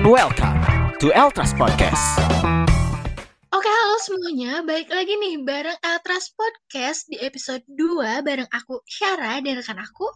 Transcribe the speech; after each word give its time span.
and 0.00 0.08
welcome 0.08 0.56
to 0.96 1.12
Eltras 1.12 1.52
Podcast. 1.52 2.00
Oke, 3.52 3.68
halo 3.68 3.96
semuanya. 4.00 4.64
Balik 4.64 4.88
lagi 4.88 5.12
nih 5.12 5.44
bareng 5.44 5.76
Eltras 5.76 6.32
Podcast 6.32 7.04
di 7.12 7.20
episode 7.20 7.60
2 7.68 8.24
bareng 8.24 8.48
aku 8.48 8.80
Syara 8.88 9.44
dan 9.44 9.60
rekan 9.60 9.76
aku. 9.76 10.08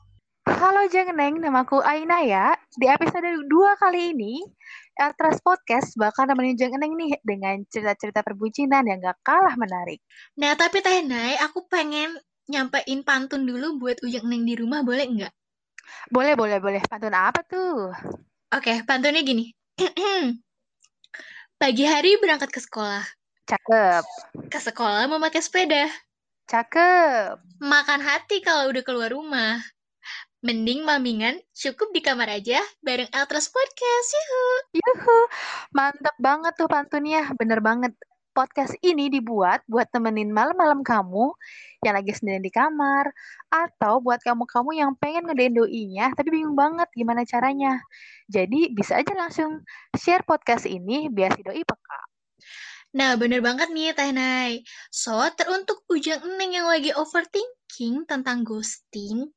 Halo 0.48 0.88
Jeng 0.88 1.12
Neng, 1.12 1.36
namaku 1.36 1.84
Aina 1.84 2.24
ya. 2.24 2.56
Di 2.80 2.88
episode 2.88 3.28
2 3.28 3.76
kali 3.76 4.16
ini, 4.16 4.40
Eltras 4.96 5.44
Podcast 5.44 6.00
bakal 6.00 6.32
nemenin 6.32 6.56
Jeng 6.56 6.80
Neng 6.80 6.96
nih 6.96 7.20
dengan 7.20 7.60
cerita-cerita 7.68 8.24
perbucinan 8.24 8.88
yang 8.88 9.04
gak 9.04 9.20
kalah 9.20 9.52
menarik. 9.60 10.00
Nah, 10.40 10.56
tapi 10.56 10.80
Teh 10.80 11.04
Nay, 11.04 11.36
aku 11.36 11.68
pengen 11.68 12.16
nyampein 12.48 13.04
pantun 13.04 13.44
dulu 13.44 13.76
buat 13.76 14.00
Ujang 14.00 14.32
Neng 14.32 14.48
di 14.48 14.56
rumah, 14.56 14.80
boleh 14.80 15.04
nggak? 15.04 15.32
Boleh, 16.08 16.32
boleh, 16.32 16.56
boleh. 16.56 16.80
Pantun 16.88 17.12
apa 17.12 17.44
tuh? 17.44 17.92
Oke, 18.48 18.80
pantunnya 18.88 19.20
gini. 19.20 19.52
Pagi 21.60 21.84
hari 21.86 22.14
berangkat 22.22 22.50
ke 22.54 22.60
sekolah. 22.62 23.02
Cakep, 23.44 24.04
Ke 24.48 24.58
sekolah 24.62 25.10
memakai 25.10 25.42
sepeda. 25.42 25.90
cakep. 26.46 27.40
Makan 27.60 28.00
hati 28.00 28.40
kalau 28.40 28.70
udah 28.70 28.82
keluar 28.86 29.10
rumah. 29.10 29.58
Mending 30.44 30.84
mamingan, 30.84 31.40
cukup 31.56 31.88
di 31.96 32.04
kamar 32.04 32.28
aja 32.28 32.60
bareng 32.84 33.08
Eltras 33.10 33.48
Podcast. 33.48 34.08
Yuhu. 34.12 34.44
Yuhu, 34.76 35.18
mantap 35.72 36.14
banget 36.20 36.52
tuh 36.54 36.68
pantunnya. 36.68 37.24
Bener 37.34 37.64
banget. 37.64 37.96
Podcast 38.34 38.74
ini 38.82 39.06
dibuat 39.14 39.62
buat 39.70 39.86
temenin 39.94 40.34
malam-malam 40.34 40.82
kamu 40.82 41.30
yang 41.86 41.94
lagi 41.94 42.10
sendirian 42.10 42.42
di 42.42 42.50
kamar, 42.50 43.14
atau 43.46 44.02
buat 44.02 44.18
kamu-kamu 44.26 44.70
yang 44.74 44.90
pengen 44.98 45.30
ngedein 45.30 45.54
doinya, 45.54 46.10
tapi 46.18 46.34
bingung 46.34 46.58
banget 46.58 46.90
gimana 46.98 47.22
caranya. 47.22 47.78
Jadi 48.26 48.74
bisa 48.74 48.98
aja 48.98 49.14
langsung 49.14 49.62
share 49.94 50.26
podcast 50.26 50.66
ini 50.66 51.06
biar 51.14 51.30
si 51.38 51.46
doi 51.46 51.62
peka. 51.62 52.00
Nah, 52.98 53.14
bener 53.14 53.38
banget 53.38 53.70
nih 53.70 53.94
Teh 53.94 54.10
Nay. 54.10 54.66
So, 54.90 55.14
teruntuk 55.34 55.86
Ujang 55.86 56.26
Neng 56.34 56.58
yang 56.58 56.66
lagi 56.66 56.90
overthinking 56.90 58.06
tentang 58.06 58.42
ghosting, 58.42 59.30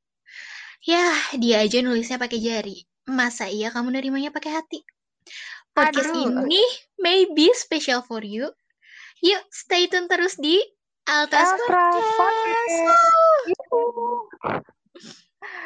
ya 0.82 1.14
dia 1.38 1.62
aja 1.62 1.86
nulisnya 1.86 2.18
pakai 2.18 2.42
jari. 2.42 2.82
Masa 3.06 3.46
iya 3.46 3.70
kamu 3.70 3.94
nerimanya 3.94 4.34
pakai 4.34 4.58
hati? 4.58 4.82
Podcast 5.78 6.10
Aduh. 6.10 6.50
ini 6.50 6.62
maybe 6.98 7.54
special 7.54 8.02
for 8.02 8.26
you. 8.26 8.50
Yuk, 9.18 9.44
stay 9.50 9.90
tune 9.90 10.06
terus 10.06 10.38
di 10.38 10.62
Altas 11.10 11.50
Podcast. 11.66 12.78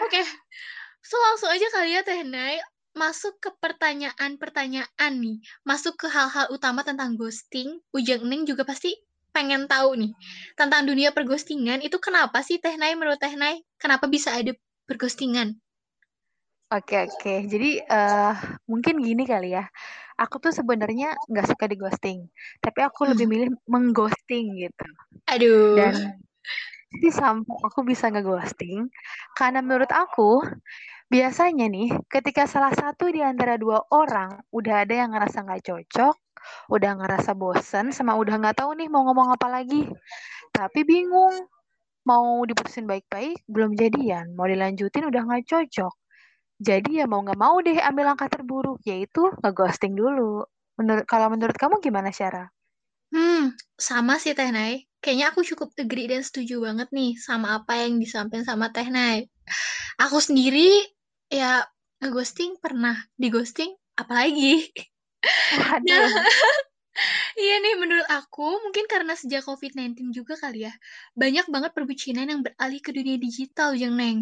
Oke, 0.08 0.22
so 1.04 1.20
langsung 1.20 1.52
aja 1.52 1.68
kali 1.76 1.92
ya 1.92 2.02
Teh 2.08 2.24
Nay 2.24 2.64
masuk 2.96 3.44
ke 3.44 3.52
pertanyaan-pertanyaan 3.60 5.14
nih, 5.20 5.44
masuk 5.68 6.00
ke 6.00 6.08
hal-hal 6.08 6.48
utama 6.48 6.88
tentang 6.88 7.20
ghosting. 7.20 7.84
Ujang 7.92 8.24
Neng 8.24 8.48
juga 8.48 8.64
pasti 8.64 8.96
pengen 9.36 9.68
tahu 9.68 10.00
nih 10.00 10.12
tentang 10.60 10.84
dunia 10.88 11.16
perghostingan 11.16 11.80
itu 11.84 12.00
kenapa 12.00 12.44
sih 12.44 12.60
Teh 12.60 12.80
Nay 12.80 12.96
menurut 12.96 13.20
Teh 13.20 13.36
Nay 13.36 13.64
kenapa 13.76 14.08
bisa 14.08 14.32
ada 14.32 14.56
perghostingan? 14.88 15.60
Oke 16.72 17.04
oke, 17.04 17.52
jadi 17.52 17.84
eh 17.84 18.36
mungkin 18.64 19.04
gini 19.04 19.28
kali 19.28 19.60
ya. 19.60 19.68
Aku 20.22 20.38
tuh 20.38 20.54
sebenarnya 20.54 21.18
nggak 21.30 21.48
suka 21.50 21.66
di 21.66 21.76
ghosting, 21.82 22.20
tapi 22.62 22.80
aku 22.86 23.10
lebih 23.10 23.26
Hmm. 23.26 23.34
milih 23.34 23.50
mengghosting 23.66 24.46
gitu. 24.62 24.88
Aduh, 25.34 25.76
Dan 25.78 26.22
jadi 26.92 27.10
sampai 27.16 27.56
aku 27.68 27.80
bisa 27.88 28.12
ngeghosting, 28.12 28.92
karena 29.40 29.60
menurut 29.64 29.90
aku 29.90 30.44
biasanya 31.14 31.66
nih, 31.72 31.90
ketika 32.12 32.44
salah 32.48 32.74
satu 32.76 33.08
di 33.12 33.24
antara 33.24 33.56
dua 33.56 33.84
orang 33.92 34.44
udah 34.52 34.84
ada 34.84 34.94
yang 35.06 35.12
ngerasa 35.16 35.44
nggak 35.48 35.64
cocok, 35.72 36.16
udah 36.76 36.92
ngerasa 37.00 37.32
bosen, 37.38 37.86
sama 37.96 38.14
udah 38.20 38.36
nggak 38.42 38.58
tahu 38.60 38.72
nih 38.80 38.88
mau 38.92 39.04
ngomong 39.08 39.34
apa 39.36 39.48
lagi, 39.52 39.88
tapi 40.52 40.84
bingung 40.88 41.48
mau 42.08 42.44
diputusin 42.50 42.86
baik-baik, 42.90 43.46
belum 43.48 43.78
jadian, 43.78 44.34
mau 44.36 44.48
dilanjutin 44.50 45.08
udah 45.08 45.22
nggak 45.28 45.46
cocok. 45.48 45.94
Jadi 46.68 47.02
ya 47.02 47.06
mau 47.10 47.22
nggak 47.26 47.40
mau 47.44 47.56
deh 47.66 47.78
ambil 47.90 48.14
langkah 48.14 48.30
terburuk, 48.34 48.78
yaitu 48.86 49.22
ngeghosting 49.42 49.94
dulu. 49.98 50.46
Menurut 50.78 51.06
kalau 51.10 51.28
menurut 51.34 51.58
kamu 51.58 51.76
gimana, 51.86 52.10
Syara? 52.14 52.46
hmm, 53.14 53.56
sama 53.88 54.14
sih 54.22 54.34
Teh 54.38 54.52
Nay. 54.54 54.74
Kayaknya 55.02 55.26
aku 55.34 55.42
cukup 55.42 55.74
agree 55.82 56.06
dan 56.12 56.22
setuju 56.22 56.62
banget 56.62 56.88
nih 56.94 57.18
sama 57.18 57.58
apa 57.58 57.74
yang 57.82 57.98
disampaikan 57.98 58.46
sama 58.46 58.70
Teh 58.76 58.88
Nay. 58.94 59.26
Aku 59.98 60.22
sendiri 60.22 60.70
ya 61.34 61.66
ngeghosting 62.02 62.62
pernah, 62.62 62.96
dighosting 63.18 63.74
apalagi. 63.98 64.70
Nah, 65.86 66.08
Iya 67.40 67.56
nih, 67.64 67.76
menurut 67.82 68.08
aku 68.12 68.62
mungkin 68.62 68.86
karena 68.86 69.16
sejak 69.16 69.48
COVID-19 69.48 70.12
juga 70.12 70.36
kali 70.38 70.68
ya, 70.68 70.74
banyak 71.16 71.48
banget 71.48 71.72
perbucinan 71.74 72.28
yang 72.28 72.42
beralih 72.46 72.82
ke 72.84 72.92
dunia 72.94 73.18
digital, 73.18 73.74
Jeng 73.80 73.96
Neng. 73.98 74.18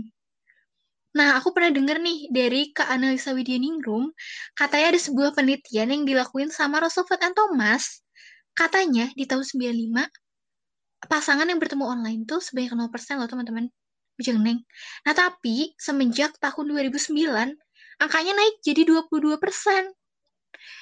Nah, 1.09 1.41
aku 1.41 1.49
pernah 1.57 1.73
denger 1.73 1.97
nih 1.97 2.19
dari 2.29 2.69
Kak 2.69 2.85
Analisa 2.85 3.33
Widyaningrum, 3.33 4.13
katanya 4.53 4.93
ada 4.93 5.01
sebuah 5.01 5.33
penelitian 5.33 5.89
yang 5.89 6.03
dilakuin 6.05 6.53
sama 6.53 6.85
Roosevelt 6.85 7.21
and 7.25 7.33
Thomas. 7.33 8.05
Katanya 8.53 9.09
di 9.17 9.25
tahun 9.25 9.41
95, 9.41 10.05
pasangan 11.09 11.49
yang 11.49 11.57
bertemu 11.57 11.85
online 11.87 12.29
tuh 12.29 12.43
sebanyak 12.43 12.77
0% 12.77 13.17
loh 13.17 13.29
teman-teman. 13.29 13.65
Jeng 14.19 14.43
Neng. 14.43 14.59
Nah, 15.07 15.15
tapi 15.15 15.73
semenjak 15.79 16.35
tahun 16.43 16.75
2009, 16.75 17.55
angkanya 18.03 18.33
naik 18.35 18.55
jadi 18.61 18.83
22%. 18.83 19.95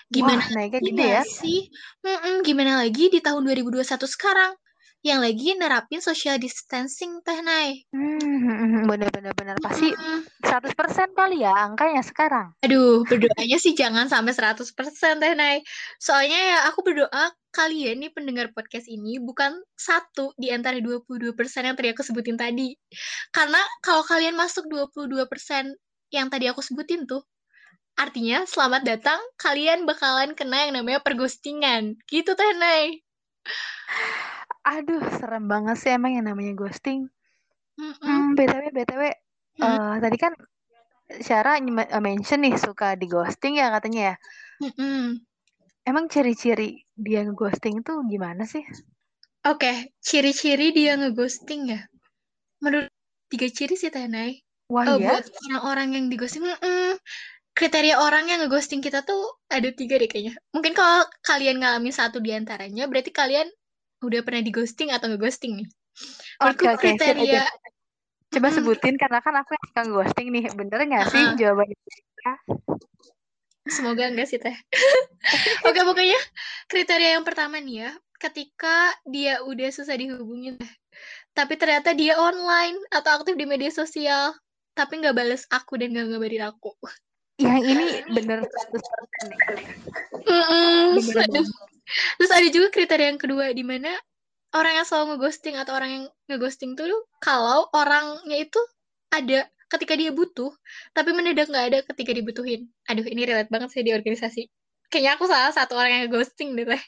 Gimana 0.09 0.41
wah 0.41 0.49
naiknya 0.57 0.79
lagi 0.81 0.89
gede 0.89 1.07
ya. 1.07 1.21
sih? 1.21 1.59
Mm-mm, 2.01 2.41
gimana 2.41 2.81
lagi 2.81 3.13
di 3.13 3.19
tahun 3.21 3.45
2021 3.45 4.09
sekarang? 4.09 4.57
Yang 5.05 5.19
lagi 5.23 5.47
nerapin 5.55 6.01
social 6.01 6.41
distancing, 6.41 7.21
Teh 7.21 7.39
Nay. 7.45 7.85
Hmm, 7.93 8.89
bener-bener 8.89 9.31
bener. 9.37 9.55
Pasti 9.61 9.93
Mm-mm. 9.93 10.25
100% 10.41 11.13
kali 11.13 11.45
ya 11.45 11.53
angkanya 11.53 12.01
sekarang. 12.01 12.57
Aduh, 12.65 13.05
berdoanya 13.05 13.61
sih 13.61 13.77
jangan 13.77 14.09
sampai 14.09 14.33
100% 14.33 15.21
Teh 15.21 15.33
Nay. 15.37 15.61
Soalnya 16.01 16.39
ya 16.39 16.57
aku 16.67 16.81
berdoa 16.81 17.29
kalian 17.53 18.01
nih 18.05 18.11
pendengar 18.13 18.53
podcast 18.53 18.85
ini 18.85 19.17
bukan 19.21 19.57
satu 19.73 20.33
di 20.37 20.49
antara 20.53 20.77
22% 20.77 21.33
yang 21.65 21.77
tadi 21.77 21.89
aku 21.93 22.01
sebutin 22.01 22.37
tadi. 22.37 22.73
Karena 23.29 23.61
kalau 23.85 24.01
kalian 24.01 24.33
masuk 24.33 24.65
22% 24.65 25.77
yang 26.13 26.27
tadi 26.33 26.45
aku 26.49 26.61
sebutin 26.65 27.05
tuh, 27.05 27.21
artinya 27.97 28.45
selamat 28.45 28.81
datang, 28.85 29.19
kalian 29.37 29.85
bakalan 29.85 30.33
kena 30.33 30.69
yang 30.69 30.73
namanya 30.81 31.01
perghostingan. 31.05 31.97
Gitu 32.09 32.33
Teh 32.33 32.53
Nay. 32.57 33.01
Aduh, 34.67 34.99
serem 35.15 35.47
banget 35.47 35.75
sih 35.79 35.91
emang 35.95 36.11
yang 36.19 36.27
namanya 36.27 36.51
ghosting. 36.59 37.07
Mm-mm. 37.79 37.95
Hmm, 38.03 38.35
BTW, 38.35 38.73
BTW, 38.73 39.03
Mm. 39.57 39.63
eh, 39.63 39.95
tadi 40.03 40.17
kan 40.19 40.33
Syara 41.23 41.55
eh, 41.57 42.01
mention 42.03 42.43
nih 42.43 42.59
suka 42.59 42.99
di 42.99 43.07
ghosting 43.07 43.57
ya 43.57 43.71
katanya 43.71 44.13
ya. 44.13 44.15
Mm-mm. 44.59 45.23
Emang 45.87 46.11
ciri-ciri 46.11 46.83
dia 46.99 47.23
ngeghosting 47.23 47.79
itu 47.79 47.93
gimana 48.11 48.43
sih? 48.43 48.61
Oke, 49.47 49.95
ciri-ciri 50.03 50.75
dia 50.75 50.99
ngeghosting 50.99 51.71
ya. 51.71 51.81
Menurut 52.59 52.91
tiga 53.31 53.47
ciri 53.47 53.79
sih 53.79 53.87
Teh 53.87 54.03
Nay. 54.11 54.43
Wah 54.67 54.83
Eh, 54.83 54.99
ya? 54.99 55.15
buat 55.15 55.25
orang-orang 55.47 55.95
yang 55.95 56.05
dighosting, 56.11 56.43
mm-mm. 56.43 56.99
kriteria 57.55 58.03
orang 58.03 58.27
yang 58.27 58.43
ngeghosting 58.43 58.83
kita 58.83 58.99
tuh 59.07 59.39
ada 59.47 59.71
tiga 59.71 59.95
deh 59.95 60.11
kayaknya. 60.11 60.35
Mungkin 60.51 60.75
kalau 60.75 61.07
kalian 61.23 61.63
ngalamin 61.63 61.95
satu 61.95 62.19
di 62.19 62.35
antaranya, 62.35 62.83
berarti 62.91 63.15
kalian 63.15 63.47
udah 64.03 64.21
pernah 64.21 64.41
dighosting 64.45 64.93
atau 64.93 65.09
ngeghosting 65.09 65.63
nih. 65.63 65.67
Menurutku 66.37 66.65
Oke, 66.65 66.65
sip 66.65 66.73
aja. 66.73 66.81
kriteria, 66.81 67.43
Coba 68.27 68.51
mm-mm, 68.51 68.57
sebutin 68.59 68.95
karena 68.99 69.23
kan 69.23 69.33
aku 69.39 69.55
yang 69.55 69.65
suka 69.71 69.83
ghosting 69.87 70.27
nih. 70.35 70.45
Bener 70.51 70.79
nggak 70.83 71.05
sih 71.15 71.23
uh-uh. 71.23 71.37
jawabannya? 71.39 71.77
Semoga 73.67 74.03
enggak 74.11 74.27
sih 74.27 74.39
Teh. 74.39 74.55
Oke, 75.67 75.79
pokoknya 75.83 76.19
kriteria 76.67 77.19
yang 77.19 77.25
pertama 77.27 77.59
nih 77.59 77.87
ya, 77.87 77.91
ketika 78.19 78.95
dia 79.07 79.43
udah 79.43 79.69
susah 79.71 79.95
dihubungin, 79.95 80.59
Teh. 80.59 80.71
tapi 81.35 81.55
ternyata 81.55 81.95
dia 81.95 82.19
online 82.19 82.79
atau 82.91 83.23
aktif 83.23 83.35
di 83.35 83.47
media 83.47 83.71
sosial, 83.71 84.35
tapi 84.75 84.99
nggak 85.03 85.15
bales 85.15 85.43
aku 85.51 85.79
dan 85.79 85.95
nggak 85.95 86.15
ngabarin 86.15 86.43
aku. 86.51 86.75
Yang 87.37 87.61
ini 87.69 87.85
bener 88.11 88.39
100% 88.43 89.29
nih. 89.29 89.39
Mm-mm, 90.25 90.97
Bener 90.97 91.15
aduh. 91.21 91.45
banget. 91.45 91.45
Terus 92.17 92.31
ada 92.33 92.47
juga 92.51 92.67
kriteria 92.73 93.07
yang 93.15 93.21
kedua 93.21 93.45
di 93.53 93.63
mana 93.63 93.93
orang 94.51 94.81
yang 94.81 94.85
selalu 94.87 95.15
ngeghosting 95.15 95.55
atau 95.55 95.77
orang 95.77 95.89
yang 95.93 96.03
ngeghosting 96.27 96.75
tuh 96.75 96.89
kalau 97.21 97.69
orangnya 97.71 98.37
itu 98.41 98.59
ada 99.13 99.47
ketika 99.67 99.93
dia 99.99 100.11
butuh, 100.15 100.51
tapi 100.95 101.11
mendadak 101.11 101.51
nggak 101.51 101.65
ada 101.71 101.79
ketika 101.93 102.11
dibutuhin. 102.15 102.71
Aduh, 102.87 103.03
ini 103.03 103.27
relate 103.27 103.51
banget 103.51 103.69
sih 103.75 103.83
di 103.83 103.91
organisasi. 103.91 104.47
Kayaknya 104.87 105.11
aku 105.19 105.25
salah 105.27 105.51
satu 105.51 105.75
orang 105.75 105.91
yang 106.03 106.03
ghosting 106.07 106.55
deh, 106.55 106.63
Teh. 106.63 106.83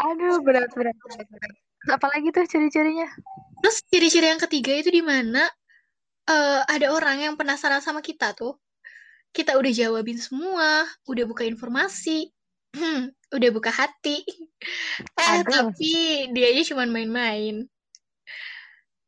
Aduh, 0.00 0.40
berat, 0.40 0.72
berat, 0.72 0.96
berat, 0.96 1.26
berat. 1.28 1.54
Apalagi 1.92 2.32
tuh 2.32 2.44
ciri-cirinya? 2.48 3.08
Terus 3.60 3.76
ciri-ciri 3.88 4.32
yang 4.32 4.40
ketiga 4.40 4.72
itu 4.72 4.88
di 4.88 5.04
mana 5.04 5.44
eh, 6.28 6.62
ada 6.64 6.86
orang 6.92 7.20
yang 7.20 7.34
penasaran 7.36 7.84
sama 7.84 8.00
kita 8.00 8.32
tuh. 8.32 8.56
Kita 9.30 9.54
udah 9.56 9.72
jawabin 9.72 10.18
semua, 10.18 10.86
udah 11.06 11.24
buka 11.26 11.46
informasi, 11.46 12.30
udah 13.30 13.50
buka 13.54 13.70
hati. 13.70 14.22
Eh, 15.16 15.40
Aduh. 15.40 15.48
tapi 15.48 15.92
dia 16.36 16.52
aja 16.52 16.76
cuma 16.76 16.84
main-main. 16.84 17.64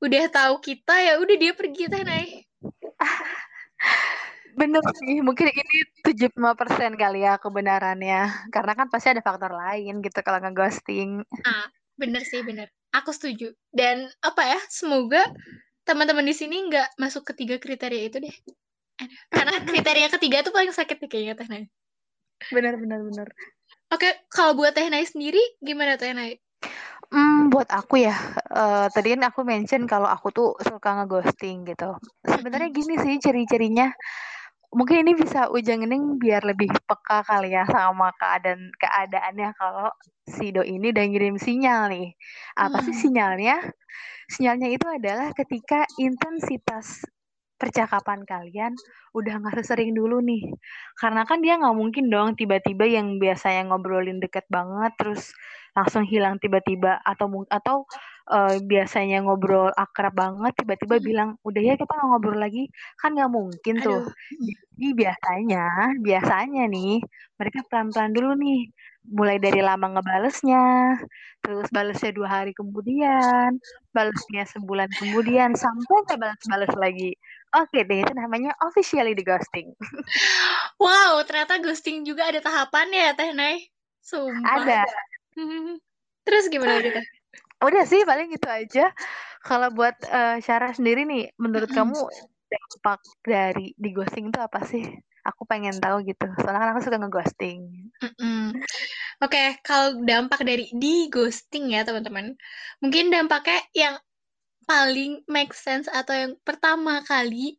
Udah 0.00 0.24
tahu 0.32 0.64
kita 0.64 0.96
ya 0.96 1.20
udah 1.20 1.36
dia 1.36 1.52
pergi 1.52 1.92
teh 1.92 2.00
Nay. 2.00 2.48
Bener 4.56 4.80
sih, 4.96 5.20
mungkin 5.20 5.52
ini 5.52 5.76
75% 6.00 6.96
kali 6.96 7.28
ya 7.28 7.36
kebenarannya. 7.36 8.48
Karena 8.48 8.72
kan 8.72 8.88
pasti 8.88 9.12
ada 9.12 9.20
faktor 9.20 9.52
lain 9.52 10.00
gitu 10.00 10.24
kalau 10.24 10.40
ngeghosting. 10.40 11.20
Ah, 11.44 11.69
bener 12.00 12.24
sih 12.24 12.40
bener. 12.40 12.72
Aku 12.96 13.12
setuju. 13.12 13.52
Dan 13.69 14.08
apa 14.24 14.56
ya? 14.56 14.60
Semoga 14.72 15.24
teman-teman 15.84 16.24
di 16.24 16.32
sini 16.36 16.69
nggak 16.69 16.96
masuk 16.96 17.28
ketiga 17.32 17.60
kriteria 17.60 18.08
itu 18.08 18.24
deh. 18.24 18.36
Karena 19.31 19.54
kriteria 19.62 20.08
ketiga 20.19 20.44
tuh 20.44 20.52
paling 20.54 20.72
sakit 20.75 20.96
nih 21.02 21.08
kayaknya 21.10 21.34
Teh 21.38 21.49
Nay. 21.49 21.64
Bener, 22.50 22.75
bener, 22.76 23.00
bener. 23.06 23.28
Oke, 23.93 24.08
kalau 24.32 24.56
buat 24.56 24.75
Teh 24.75 24.88
Nay 24.88 25.04
sendiri 25.06 25.40
gimana 25.62 25.94
Teh 26.00 26.12
Nay? 26.12 26.40
Hmm, 27.12 27.52
buat 27.52 27.69
aku 27.69 28.00
ya, 28.00 28.16
eh, 28.49 28.87
tadi 28.88 29.12
kan 29.12 29.28
aku 29.28 29.44
mention 29.44 29.84
kalau 29.84 30.08
aku 30.08 30.32
tuh 30.32 30.56
suka 30.64 30.96
ngeghosting 30.96 31.69
gitu. 31.69 31.93
Sebenarnya 32.25 32.72
gini 32.72 32.96
sih 32.96 33.20
ciri-cirinya. 33.20 33.93
Mungkin 34.72 35.05
ini 35.05 35.12
bisa 35.12 35.52
Ujang 35.52 35.84
Gening 35.84 36.16
biar 36.16 36.40
lebih 36.48 36.72
peka 36.88 37.20
kali 37.28 37.52
ya 37.52 37.69
sama 37.69 38.08
keadaan 38.16 38.72
keadaannya 38.81 39.52
kalau 39.60 39.93
si 40.25 40.48
Do 40.48 40.64
ini 40.64 40.88
udah 40.88 41.05
ngirim 41.05 41.37
sinyal 41.37 41.93
nih. 41.93 42.16
Apa 42.56 42.81
sih 42.81 42.96
Hmm. 42.96 43.02
sinyalnya? 43.05 43.60
Sinyalnya 44.32 44.72
itu 44.72 44.87
adalah 44.88 45.28
ketika 45.37 45.84
intensitas 46.00 47.05
percakapan 47.62 48.26
kalian 48.26 48.75
udah 49.14 49.38
nggak 49.38 49.62
sesering 49.62 49.94
dulu 49.94 50.19
nih. 50.19 50.50
Karena 50.99 51.23
kan 51.23 51.38
dia 51.38 51.55
nggak 51.62 51.76
mungkin 51.79 52.11
dong 52.11 52.35
tiba-tiba 52.35 52.91
yang 52.91 53.23
biasanya 53.23 53.70
ngobrolin 53.70 54.19
deket 54.19 54.43
banget 54.50 54.91
terus 54.99 55.31
langsung 55.79 56.03
hilang 56.03 56.43
tiba-tiba 56.43 56.99
atau 57.06 57.31
atau 57.49 57.87
eh, 58.30 58.56
biasanya 58.62 59.24
ngobrol 59.26 59.72
akrab 59.74 60.14
banget 60.14 60.52
tiba-tiba 60.62 60.96
Hmm. 61.00 61.06
bilang 61.06 61.30
udah 61.42 61.62
ya 61.62 61.74
kita 61.74 61.90
nggak 61.90 62.08
ngobrol 62.12 62.38
lagi 62.38 62.70
kan 63.00 63.14
nggak 63.16 63.32
mungkin 63.32 63.74
tuh. 63.82 64.02
Aduh. 64.06 64.54
Jadi 64.78 64.88
biasanya 64.98 65.64
biasanya 66.02 66.62
nih 66.70 67.02
mereka 67.38 67.58
pelan-pelan 67.70 68.12
dulu 68.14 68.32
nih 68.38 68.60
mulai 69.02 69.36
dari 69.42 69.58
lama 69.58 69.98
ngebalesnya 69.98 70.94
terus 71.42 71.66
balesnya 71.74 72.14
dua 72.14 72.28
hari 72.30 72.54
kemudian 72.54 73.58
balesnya 73.90 74.46
sebulan 74.46 74.86
kemudian 74.94 75.58
sampai 75.58 75.96
nggak 76.06 76.19
balas-balas 76.22 76.72
lagi. 76.78 77.10
Oke 77.52 77.84
deh, 77.84 78.00
itu 78.00 78.12
namanya 78.16 78.56
officially 78.64 79.12
di 79.12 79.20
ghosting. 79.26 79.74
Wow, 80.80 81.20
ternyata 81.28 81.60
ghosting 81.60 82.00
juga 82.06 82.32
ada 82.32 82.40
tahapannya 82.40 83.10
ya 83.10 83.12
Teh 83.12 83.30
Nay. 83.36 83.69
Sumpah. 84.00 84.62
Ada. 84.62 84.82
Hmm. 85.32 85.80
Terus 86.28 86.52
gimana 86.52 86.76
Teh? 86.84 87.00
Udah 87.62 87.85
sih, 87.87 88.03
paling 88.03 88.35
gitu 88.35 88.49
aja. 88.50 88.91
Kalau 89.43 89.69
buat 89.70 89.94
eh, 90.06 90.43
Syara 90.43 90.75
sendiri 90.75 91.06
nih, 91.06 91.31
menurut 91.38 91.70
Mm-mm. 91.70 91.94
kamu 91.94 91.99
dampak 92.53 93.00
dari 93.25 93.73
di 93.79 93.88
ghosting 93.94 94.29
itu 94.29 94.38
apa 94.43 94.61
sih? 94.67 94.82
Aku 95.23 95.47
pengen 95.47 95.79
tahu 95.79 96.03
gitu. 96.03 96.26
Soalnya 96.43 96.61
kan 96.67 96.70
aku 96.75 96.81
suka 96.82 96.99
ngeghosting. 96.99 97.61
Mm-mm. 98.03 98.59
Oke, 99.23 99.62
kalau 99.62 100.03
dampak 100.03 100.43
dari 100.43 100.67
di 100.75 101.06
ghosting 101.06 101.70
ya 101.70 101.87
teman-teman, 101.87 102.35
mungkin 102.82 103.14
dampaknya 103.14 103.62
yang 103.70 103.94
paling 104.67 105.23
make 105.31 105.55
sense 105.55 105.87
atau 105.87 106.15
yang 106.15 106.32
pertama 106.43 107.03
kali 107.06 107.58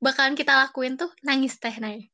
bakalan 0.00 0.36
kita 0.36 0.52
lakuin 0.56 0.96
tuh 0.96 1.12
nangis 1.20 1.60
teh 1.60 1.72
Nay. 1.76 2.08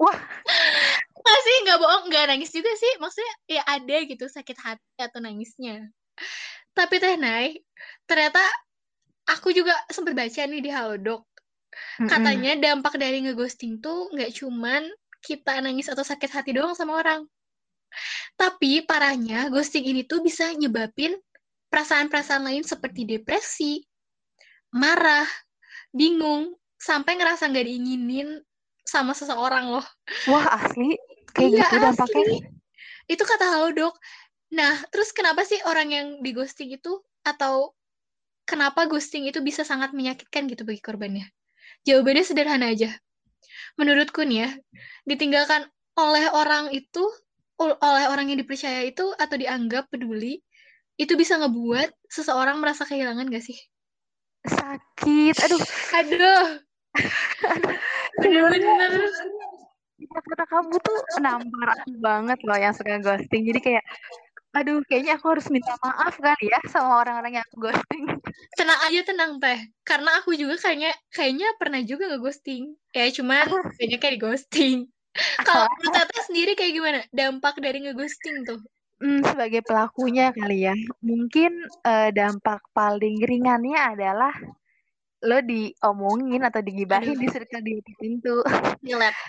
Wah. 0.00 0.16
Nggak 1.18 1.40
sih, 1.44 1.56
nggak 1.68 1.78
bohong, 1.82 2.04
nggak 2.08 2.24
nangis 2.32 2.50
juga 2.56 2.72
sih. 2.80 2.92
Maksudnya 2.96 3.34
ya 3.52 3.62
ada 3.68 3.96
gitu 4.08 4.24
sakit 4.32 4.56
hati 4.64 4.96
atau 4.96 5.20
nangisnya. 5.20 5.92
Tapi 6.76 6.94
teh 7.02 7.18
Nay, 7.18 7.58
ternyata 8.06 8.40
aku 9.26 9.50
juga 9.50 9.74
sempat 9.90 10.14
baca 10.14 10.42
nih 10.46 10.62
di 10.62 10.70
Halodoc. 10.70 11.26
Katanya 12.10 12.56
dampak 12.58 12.96
dari 12.96 13.22
ngeghosting 13.22 13.78
tuh 13.78 14.10
nggak 14.14 14.34
cuman 14.34 14.88
kita 15.22 15.58
nangis 15.60 15.90
atau 15.90 16.02
sakit 16.06 16.30
hati 16.30 16.50
doang 16.54 16.72
sama 16.74 16.98
orang. 16.98 17.26
Tapi 18.38 18.86
parahnya 18.86 19.50
ghosting 19.50 19.84
ini 19.84 20.06
tuh 20.06 20.22
bisa 20.22 20.52
nyebabin 20.54 21.16
perasaan-perasaan 21.68 22.46
lain 22.46 22.64
seperti 22.64 23.04
depresi, 23.04 23.82
marah, 24.72 25.26
bingung, 25.90 26.54
sampai 26.78 27.18
ngerasa 27.18 27.50
nggak 27.50 27.66
diinginin 27.66 28.38
sama 28.86 29.12
seseorang 29.12 29.68
loh. 29.68 29.86
Wah, 30.30 30.46
asli 30.56 30.96
kayak 31.34 31.50
Iya, 31.52 31.64
gitu 31.66 31.76
dampaknya. 31.82 32.24
asli. 32.24 32.38
Itu 33.10 33.22
kata 33.26 33.44
Halodoc. 33.52 33.94
Nah, 34.48 34.80
terus 34.88 35.12
kenapa 35.12 35.44
sih 35.44 35.60
orang 35.68 35.88
yang 35.92 36.06
di 36.24 36.30
ghosting 36.32 36.72
itu 36.72 37.00
atau 37.20 37.76
kenapa 38.48 38.88
ghosting 38.88 39.28
itu 39.28 39.44
bisa 39.44 39.62
sangat 39.64 39.92
menyakitkan 39.92 40.48
gitu 40.48 40.64
bagi 40.64 40.80
korbannya? 40.80 41.28
Jawabannya 41.84 42.24
sederhana 42.24 42.72
aja. 42.72 42.96
Menurutku 43.76 44.24
nih 44.24 44.48
ya, 44.48 44.50
ditinggalkan 45.04 45.68
oleh 45.98 46.30
orang 46.32 46.72
itu, 46.72 47.04
ol- 47.60 47.78
oleh 47.78 48.04
orang 48.08 48.32
yang 48.32 48.38
dipercaya 48.40 48.86
itu 48.86 49.12
atau 49.14 49.36
dianggap 49.36 49.90
peduli, 49.92 50.40
itu 50.98 51.14
bisa 51.14 51.38
ngebuat 51.38 51.94
seseorang 52.10 52.58
merasa 52.58 52.82
kehilangan 52.88 53.28
gak 53.30 53.44
sih? 53.44 53.58
Sakit. 54.48 55.34
Aduh, 55.44 55.62
Aduh, 55.94 56.46
bener-bener. 58.22 58.92
kata 60.08 60.44
kamu 60.50 60.74
tuh 60.82 60.98
nampar 61.22 61.68
aku 61.78 61.90
banget 62.00 62.38
loh 62.46 62.58
yang 62.58 62.74
suka 62.74 62.98
ghosting. 63.02 63.46
Jadi 63.46 63.60
kayak, 63.62 63.84
aduh, 64.56 64.80
kayaknya 64.88 65.20
aku 65.20 65.26
harus 65.36 65.46
minta 65.52 65.72
maaf 65.84 66.16
kali 66.16 66.48
ya 66.48 66.60
sama 66.72 67.04
orang-orang 67.04 67.40
yang 67.40 67.44
aku 67.48 67.68
ghosting. 67.68 68.04
Tenang 68.58 68.80
aja, 68.86 69.00
tenang 69.06 69.32
teh. 69.38 69.58
Karena 69.86 70.10
aku 70.18 70.34
juga 70.34 70.58
kayaknya 70.58 70.90
kayaknya 71.14 71.48
pernah 71.60 71.80
juga 71.84 72.10
ngeghosting. 72.10 72.74
Ya 72.90 73.06
cuman 73.14 73.46
banyaknya 73.78 74.10
di 74.14 74.18
ghosting. 74.18 74.76
Kalau 75.46 75.66
menurut 75.78 75.94
Tata 75.94 76.20
sendiri 76.26 76.52
kayak 76.58 76.72
gimana? 76.74 77.00
Dampak 77.14 77.58
dari 77.62 77.86
ngeghosting 77.86 78.46
tuh? 78.46 78.60
Hmm, 78.98 79.22
sebagai 79.22 79.62
pelakunya 79.62 80.34
kali 80.34 80.66
ya, 80.66 80.74
mungkin 81.06 81.70
eh, 81.86 82.10
dampak 82.10 82.66
paling 82.74 83.22
ringannya 83.22 83.78
adalah 83.78 84.34
lo 85.22 85.38
diomongin 85.42 86.42
atau 86.46 86.62
digibahin 86.62 87.14
Aduh. 87.14 87.22
di 87.22 87.28
circle 87.30 87.62
di 87.62 87.78
tertentu. 87.82 88.42
Relate. 88.82 89.18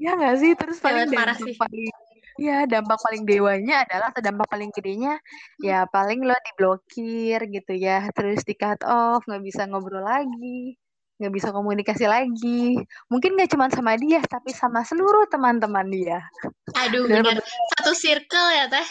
Ya 0.00 0.16
nggak 0.16 0.36
sih? 0.40 0.52
Terus 0.56 0.80
paling 0.80 1.12
Relate 1.12 1.16
parah 1.16 1.36
sih. 1.36 1.52
paling 1.60 1.92
ya 2.36 2.68
dampak 2.68 3.00
paling 3.00 3.24
dewanya 3.24 3.82
adalah 3.88 4.12
atau 4.12 4.22
dampak 4.22 4.46
paling 4.46 4.70
gedenya 4.70 5.18
ya 5.64 5.88
paling 5.88 6.22
lo 6.22 6.36
diblokir 6.52 7.40
gitu 7.48 7.72
ya, 7.74 8.06
terus 8.12 8.44
di 8.44 8.54
cut 8.54 8.84
off, 8.84 9.24
nggak 9.26 9.42
bisa 9.42 9.66
ngobrol 9.66 10.04
lagi, 10.04 10.76
nggak 11.20 11.32
bisa 11.36 11.52
komunikasi 11.52 12.08
lagi. 12.08 12.80
Mungkin 13.12 13.36
nggak 13.36 13.52
cuma 13.52 13.68
sama 13.68 13.92
dia, 14.00 14.24
tapi 14.24 14.56
sama 14.56 14.80
seluruh 14.86 15.28
teman-teman 15.28 15.84
dia. 15.92 16.24
Aduh, 16.86 17.04
bener. 17.04 17.44
Satu 17.76 17.92
circle 17.92 18.48
ya, 18.56 18.72
Teh. 18.72 18.88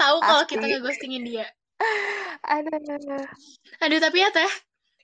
Tahu 0.00 0.16
kalau 0.24 0.44
kita 0.48 0.64
ngeghostingin 0.64 1.28
dia. 1.28 1.46
Aduh. 2.48 2.72
Aduh, 3.84 4.00
tapi 4.00 4.24
ya, 4.24 4.32
Teh. 4.32 4.52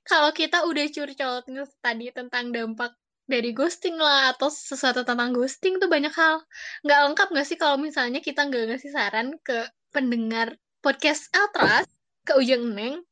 Kalau 0.08 0.32
kita 0.32 0.64
udah 0.64 0.88
curcol 0.88 1.44
tadi 1.84 2.08
tentang 2.16 2.48
dampak 2.48 2.96
dari 3.28 3.52
ghosting 3.52 4.00
lah 4.00 4.32
atau 4.32 4.48
sesuatu 4.48 5.04
tentang 5.04 5.36
ghosting 5.36 5.76
tuh 5.76 5.86
banyak 5.86 6.10
hal. 6.16 6.40
Nggak 6.82 7.00
lengkap 7.04 7.28
nggak 7.36 7.46
sih 7.46 7.58
kalau 7.60 7.76
misalnya 7.76 8.24
kita 8.24 8.48
nggak 8.48 8.74
ngasih 8.74 8.90
saran 8.90 9.36
ke 9.44 9.68
pendengar 9.92 10.56
podcast 10.80 11.28
Altras, 11.36 11.84
ke 12.24 12.32
Ujang 12.40 12.72
Neng, 12.72 13.04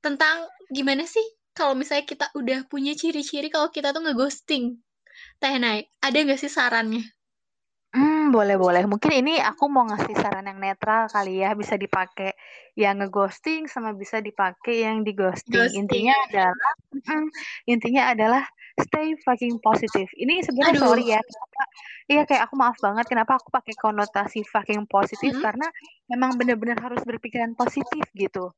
tentang 0.00 0.48
gimana 0.72 1.04
sih 1.04 1.22
kalau 1.52 1.76
misalnya 1.76 2.08
kita 2.08 2.26
udah 2.32 2.64
punya 2.66 2.96
ciri-ciri 2.96 3.52
kalau 3.52 3.68
kita 3.68 3.92
tuh 3.92 4.02
ngeghosting. 4.02 4.80
Teh 5.36 5.56
Nay, 5.60 5.88
ada 6.00 6.16
nggak 6.16 6.40
sih 6.40 6.52
sarannya? 6.52 7.04
Hmm, 7.96 8.28
boleh-boleh. 8.28 8.84
Mungkin 8.84 9.24
ini 9.24 9.40
aku 9.40 9.72
mau 9.72 9.88
ngasih 9.88 10.12
saran 10.20 10.44
yang 10.44 10.60
netral 10.60 11.08
kali 11.08 11.40
ya, 11.40 11.56
bisa 11.56 11.80
dipakai 11.80 12.36
yang 12.76 13.00
ngeghosting 13.00 13.64
sama 13.72 13.96
bisa 13.96 14.20
dipakai 14.20 14.84
yang 14.84 15.00
di 15.00 15.16
ghosting. 15.16 15.56
Ghosting. 15.56 15.88
Intinya 15.88 16.14
adalah, 16.28 16.72
mm, 16.92 17.28
intinya 17.72 18.02
adalah 18.12 18.44
stay 18.76 19.16
fucking 19.24 19.56
positive. 19.64 20.08
Ini 20.12 20.44
sebenarnya 20.44 20.80
sorry 20.80 21.04
ya, 21.08 21.20
kenapa? 21.20 21.62
Iya 22.06 22.22
kayak 22.28 22.42
aku 22.46 22.54
maaf 22.60 22.76
banget 22.78 23.06
kenapa 23.08 23.40
aku 23.40 23.48
pakai 23.48 23.74
konotasi 23.74 24.44
fucking 24.46 24.84
positif 24.86 25.32
Mm-mm. 25.34 25.44
karena 25.44 25.68
memang 26.06 26.36
benar-benar 26.36 26.78
harus 26.78 27.00
berpikiran 27.02 27.56
positif 27.56 28.04
gitu. 28.12 28.52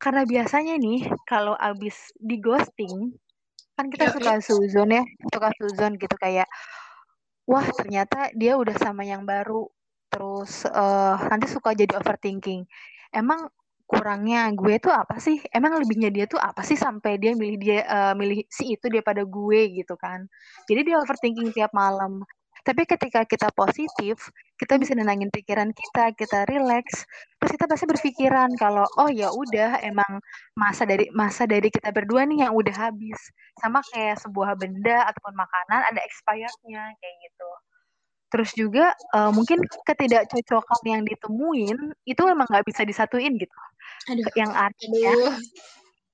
Karena 0.00 0.24
biasanya 0.24 0.80
nih 0.80 1.10
kalau 1.28 1.52
abis 1.58 2.14
di 2.16 2.40
ghosting 2.40 3.12
kan 3.76 3.88
kita 3.88 4.12
suka 4.12 4.40
suzon 4.40 4.92
ya, 4.92 5.04
suka 5.32 5.50
suzon 5.56 5.96
gitu 6.00 6.16
kayak 6.16 6.48
wah 7.50 7.66
ternyata 7.74 8.30
dia 8.38 8.54
udah 8.54 8.76
sama 8.78 9.02
yang 9.02 9.26
baru 9.26 9.66
terus 10.10 10.66
eh, 10.66 11.16
nanti 11.30 11.46
suka 11.50 11.74
jadi 11.74 11.98
overthinking 11.98 12.66
emang 13.10 13.50
kurangnya 13.90 14.54
gue 14.54 14.78
tuh 14.78 14.94
apa 14.94 15.18
sih? 15.18 15.42
Emang 15.50 15.74
lebihnya 15.74 16.14
dia 16.14 16.26
tuh 16.30 16.38
apa 16.38 16.62
sih 16.62 16.78
sampai 16.78 17.18
dia 17.18 17.34
milih 17.34 17.58
dia 17.58 17.78
uh, 17.90 18.14
milih 18.14 18.46
si 18.46 18.78
itu 18.78 18.86
daripada 18.86 19.26
gue 19.26 19.60
gitu 19.82 19.98
kan? 19.98 20.30
Jadi 20.70 20.80
dia 20.86 20.96
overthinking 21.02 21.50
tiap 21.50 21.74
malam. 21.74 22.22
Tapi 22.60 22.84
ketika 22.84 23.24
kita 23.24 23.48
positif, 23.56 24.28
kita 24.60 24.76
bisa 24.76 24.92
nenangin 24.92 25.32
pikiran 25.32 25.72
kita, 25.72 26.12
kita 26.12 26.44
relax, 26.44 27.08
terus 27.40 27.56
kita 27.56 27.64
pasti 27.64 27.88
berpikiran 27.88 28.52
kalau 28.60 28.84
oh 29.00 29.08
ya 29.08 29.32
udah 29.32 29.80
emang 29.80 30.20
masa 30.52 30.84
dari 30.84 31.08
masa 31.16 31.48
dari 31.48 31.72
kita 31.72 31.88
berdua 31.88 32.28
nih 32.28 32.46
yang 32.46 32.52
udah 32.52 32.76
habis. 32.76 33.18
Sama 33.64 33.80
kayak 33.90 34.20
sebuah 34.22 34.54
benda 34.60 35.08
ataupun 35.08 35.34
makanan 35.34 35.80
ada 35.88 36.00
expirednya 36.04 36.94
kayak 37.00 37.16
gitu. 37.26 37.50
Terus 38.30 38.50
juga 38.54 38.94
uh, 39.16 39.32
mungkin 39.34 39.58
ketidakcocokan 39.88 40.80
yang 40.86 41.02
ditemuin 41.02 41.78
itu 42.06 42.22
emang 42.28 42.46
nggak 42.46 42.68
bisa 42.68 42.86
disatuin 42.86 43.34
gitu. 43.40 43.58
Aduh. 44.08 44.24
Yang 44.32 44.52
artinya, 44.56 45.14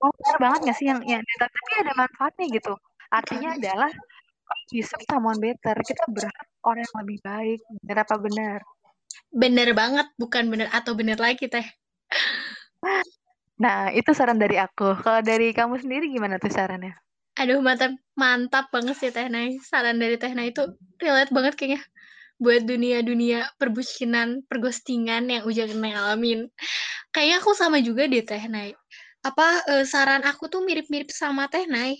oh 0.02 0.10
benar 0.18 0.36
banget 0.42 0.58
nggak 0.66 0.76
sih 0.82 0.86
yang 0.90 1.00
yang 1.06 1.22
tapi 1.38 1.72
ada 1.78 1.92
manfaatnya 1.94 2.46
gitu. 2.50 2.74
Artinya 3.14 3.54
adalah 3.54 3.92
bisa 4.72 4.98
someone 5.06 5.38
better. 5.38 5.78
Kita 5.86 6.04
berharap 6.10 6.46
orang 6.66 6.82
yang 6.82 6.96
lebih 7.06 7.18
baik. 7.22 7.60
Benar 7.86 7.98
apa 8.02 8.16
benar? 8.18 8.58
Bener 9.30 9.68
banget, 9.72 10.06
bukan 10.18 10.50
bener 10.50 10.68
atau 10.74 10.98
bener 10.98 11.18
lagi 11.20 11.46
teh. 11.46 11.66
Nah, 13.56 13.88
itu 13.94 14.10
saran 14.12 14.36
dari 14.36 14.60
aku. 14.60 14.98
Kalau 15.00 15.24
dari 15.24 15.54
kamu 15.54 15.80
sendiri 15.80 16.12
gimana 16.12 16.36
tuh 16.36 16.52
sarannya? 16.52 16.92
Aduh, 17.36 17.60
mantap, 17.60 17.92
mantap 18.16 18.68
banget 18.72 18.96
sih 18.96 19.10
Teh 19.12 19.28
Nay. 19.28 19.60
Saran 19.60 20.00
dari 20.00 20.16
Teh 20.16 20.32
Nay 20.32 20.52
itu 20.52 20.64
relate 21.00 21.32
banget 21.32 21.56
kayaknya 21.56 21.80
buat 22.36 22.68
dunia-dunia 22.68 23.48
perbucinan, 23.56 24.44
perghostingan 24.44 25.32
yang 25.32 25.42
Ujang 25.48 25.72
Neng. 25.76 26.52
Kayaknya 27.12 27.36
aku 27.40 27.50
sama 27.56 27.80
juga 27.80 28.04
deh 28.04 28.20
Teh 28.20 28.44
Nay. 28.48 28.76
Apa 29.24 29.64
uh, 29.66 29.84
saran 29.88 30.22
aku 30.22 30.46
tuh 30.52 30.62
mirip-mirip 30.62 31.08
sama 31.08 31.48
Teh 31.48 31.64
Nay. 31.64 31.96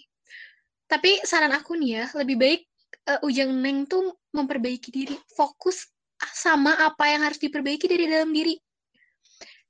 Tapi 0.87 1.25
saran 1.25 1.51
aku 1.57 1.75
nih 1.75 1.91
ya, 2.01 2.05
lebih 2.21 2.37
baik 2.37 2.63
uh, 3.11 3.27
Ujang 3.27 3.51
Neng 3.51 3.89
tuh 3.89 4.15
memperbaiki 4.31 4.93
diri, 4.93 5.17
fokus 5.35 5.89
sama 6.21 6.77
apa 6.81 7.09
yang 7.11 7.25
harus 7.25 7.41
diperbaiki 7.41 7.89
dari 7.89 8.05
dalam 8.07 8.31
diri. 8.31 8.57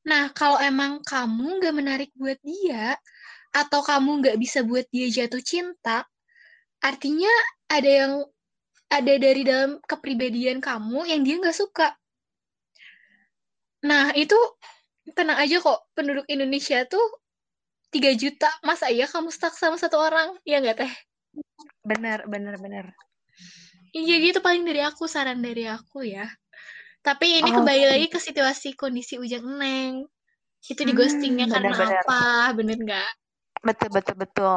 Nah, 0.07 0.31
kalau 0.31 0.59
emang 0.63 1.03
kamu 1.03 1.59
nggak 1.63 1.75
menarik 1.75 2.11
buat 2.15 2.39
dia, 2.43 2.95
atau 3.51 3.81
kamu 3.81 4.23
nggak 4.23 4.37
bisa 4.39 4.63
buat 4.63 4.85
dia 4.93 5.09
jatuh 5.09 5.41
cinta, 5.41 6.05
artinya 6.85 7.33
ada 7.67 7.91
yang 7.91 8.13
ada 8.87 9.15
dari 9.19 9.43
dalam 9.43 9.83
kepribadian 9.83 10.63
kamu 10.63 11.11
yang 11.11 11.27
dia 11.27 11.37
nggak 11.43 11.57
suka. 11.57 11.95
Nah, 13.87 14.15
itu 14.15 14.37
tenang 15.15 15.39
aja 15.39 15.63
kok, 15.63 15.91
penduduk 15.95 16.27
Indonesia 16.31 16.83
tuh 16.87 17.03
3 17.95 18.15
juta. 18.19 18.51
Masa 18.63 18.91
iya 18.91 19.07
kamu 19.07 19.31
stuck 19.31 19.55
sama 19.55 19.79
satu 19.79 19.99
orang? 19.99 20.35
Ya 20.43 20.63
nggak 20.63 20.83
teh? 20.83 20.93
Bener, 21.87 22.27
bener, 22.27 22.59
bener. 22.59 22.87
Iya 23.95 24.21
gitu 24.21 24.39
paling 24.43 24.67
dari 24.67 24.83
aku, 24.83 25.07
saran 25.07 25.41
dari 25.41 25.65
aku 25.71 26.05
ya. 26.05 26.27
Tapi 27.01 27.39
ini 27.39 27.55
oh, 27.55 27.63
kembali 27.63 27.83
okay. 27.87 27.91
lagi 27.95 28.07
ke 28.11 28.19
situasi 28.19 28.75
kondisi 28.75 29.15
Ujang 29.17 29.47
Neng. 29.47 30.11
Itu 30.67 30.83
di 30.83 30.91
ghostingnya 30.91 31.47
hmm, 31.47 31.55
karena 31.55 31.71
bener. 31.71 32.03
apa? 32.03 32.21
Bener 32.59 32.77
nggak? 32.83 33.11
Betul 33.67 33.91
betul 33.91 34.17
betul. 34.17 34.57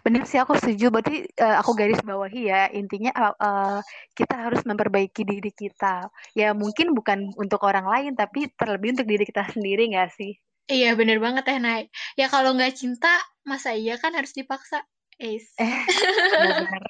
Benar 0.00 0.22
sih 0.24 0.40
aku 0.40 0.56
setuju. 0.56 0.88
Berarti 0.88 1.28
uh, 1.36 1.60
aku 1.60 1.76
garis 1.76 2.00
bawahi 2.00 2.48
ya 2.48 2.72
intinya 2.72 3.12
uh, 3.36 3.78
kita 4.16 4.48
harus 4.48 4.64
memperbaiki 4.64 5.28
diri 5.28 5.52
kita. 5.52 6.08
Ya 6.32 6.56
mungkin 6.56 6.96
bukan 6.96 7.36
untuk 7.36 7.60
orang 7.68 7.84
lain 7.84 8.12
tapi 8.16 8.48
terlebih 8.56 8.96
untuk 8.96 9.06
diri 9.06 9.28
kita 9.28 9.44
sendiri 9.52 9.92
nggak 9.92 10.10
sih? 10.16 10.32
Iya 10.66 10.96
bener 10.96 11.20
banget 11.20 11.44
ya 11.46 11.58
Nay. 11.60 11.82
Ya 12.16 12.26
kalau 12.32 12.56
nggak 12.56 12.74
cinta 12.74 13.12
masa 13.44 13.76
iya 13.76 14.00
kan 14.00 14.16
harus 14.16 14.32
dipaksa. 14.32 14.82
Eh, 15.20 15.40
benar. 15.56 16.82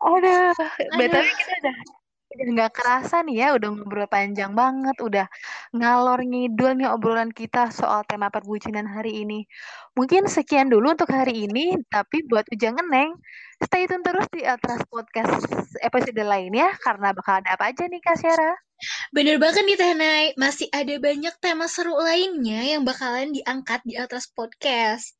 Aduh, 0.00 0.54
betul 1.00 1.24
kita 1.24 1.52
udah 1.60 1.99
Udah 2.30 2.46
nggak 2.54 2.72
kerasa 2.78 3.26
nih 3.26 3.36
ya, 3.42 3.48
udah 3.58 3.68
ngobrol 3.74 4.06
panjang 4.06 4.54
banget, 4.54 4.94
udah 5.02 5.26
ngalor 5.74 6.22
ngidul 6.22 6.78
nih 6.78 6.86
obrolan 6.86 7.34
kita 7.34 7.74
soal 7.74 8.06
tema 8.06 8.30
perbucinan 8.30 8.86
hari 8.86 9.26
ini. 9.26 9.50
Mungkin 9.98 10.30
sekian 10.30 10.70
dulu 10.70 10.94
untuk 10.94 11.10
hari 11.10 11.50
ini, 11.50 11.74
tapi 11.90 12.22
buat 12.30 12.46
Ujang 12.54 12.78
Neng, 12.86 13.18
stay 13.66 13.90
tune 13.90 14.06
terus 14.06 14.30
di 14.30 14.46
Atras 14.46 14.78
Podcast 14.86 15.42
episode 15.82 16.22
lainnya, 16.22 16.70
karena 16.86 17.10
bakal 17.10 17.42
ada 17.42 17.58
apa 17.58 17.74
aja 17.74 17.90
nih 17.90 17.98
Kak 17.98 18.14
Syara? 18.22 18.69
Bener 19.10 19.36
banget 19.36 19.64
nih 19.66 19.76
Teh 19.78 19.94
Nay, 19.96 20.24
masih 20.36 20.68
ada 20.72 20.94
banyak 21.00 21.34
tema 21.42 21.66
seru 21.66 21.96
lainnya 21.98 22.62
yang 22.76 22.82
bakalan 22.84 23.32
diangkat 23.34 23.80
di 23.84 23.96
Atras 23.96 24.28
Podcast. 24.30 25.16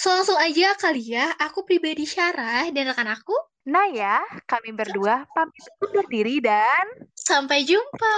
So 0.00 0.14
langsung 0.14 0.38
aja 0.38 0.74
kali 0.78 1.16
ya, 1.16 1.34
aku 1.38 1.66
pribadi 1.66 2.06
Syara 2.06 2.68
dan 2.70 2.90
rekan 2.90 3.10
aku, 3.10 3.36
Nah 3.66 3.90
ya, 3.90 4.22
kami 4.46 4.70
berdua 4.78 5.26
pamit 5.34 5.66
undur 5.82 6.06
diri 6.06 6.38
dan 6.38 6.86
sampai 7.18 7.66
jumpa. 7.66 8.14